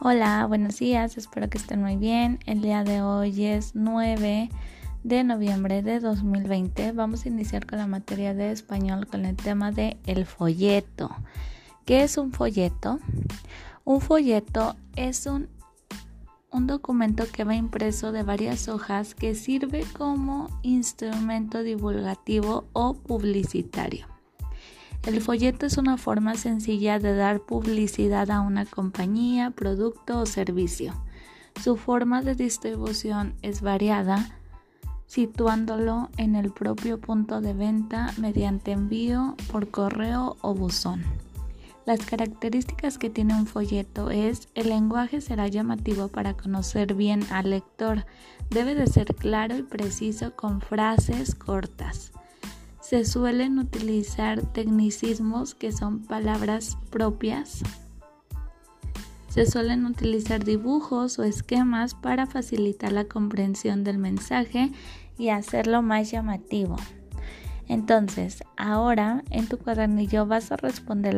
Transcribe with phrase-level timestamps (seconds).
[0.00, 2.38] Hola, buenos días, espero que estén muy bien.
[2.46, 4.48] El día de hoy es 9
[5.02, 6.92] de noviembre de 2020.
[6.92, 11.10] Vamos a iniciar con la materia de español con el tema de el folleto.
[11.84, 13.00] ¿Qué es un folleto?
[13.84, 15.48] Un folleto es un,
[16.52, 24.17] un documento que va impreso de varias hojas que sirve como instrumento divulgativo o publicitario.
[25.06, 30.94] El folleto es una forma sencilla de dar publicidad a una compañía, producto o servicio.
[31.62, 34.28] Su forma de distribución es variada,
[35.06, 41.02] situándolo en el propio punto de venta mediante envío por correo o buzón.
[41.86, 47.48] Las características que tiene un folleto es el lenguaje será llamativo para conocer bien al
[47.48, 48.04] lector.
[48.50, 52.12] Debe de ser claro y preciso con frases cortas
[52.88, 57.62] se suelen utilizar tecnicismos que son palabras propias.
[59.28, 64.72] Se suelen utilizar dibujos o esquemas para facilitar la comprensión del mensaje
[65.18, 66.76] y hacerlo más llamativo.
[67.66, 71.14] Entonces, ahora en tu cuadernillo vas a responder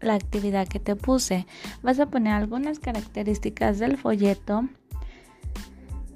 [0.00, 1.46] la actividad que te puse.
[1.84, 4.68] Vas a poner algunas características del folleto,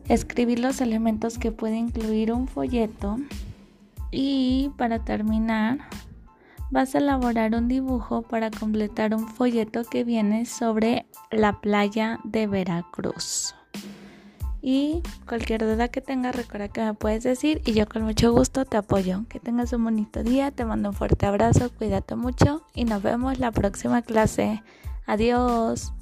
[0.08, 3.18] escribir los elementos que puede incluir un folleto
[4.10, 5.78] y para terminar,
[6.70, 12.46] vas a elaborar un dibujo para completar un folleto que viene sobre la playa de
[12.46, 13.54] Veracruz.
[14.62, 18.64] Y cualquier duda que tengas, recuerda que me puedes decir y yo con mucho gusto
[18.64, 19.24] te apoyo.
[19.28, 23.38] Que tengas un bonito día, te mando un fuerte abrazo, cuídate mucho y nos vemos
[23.38, 24.64] la próxima clase.
[25.06, 25.92] Adiós.